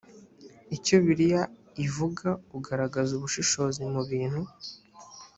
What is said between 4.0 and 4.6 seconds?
bintu